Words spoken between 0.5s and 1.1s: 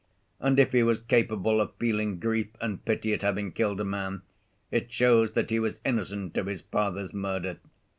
if he was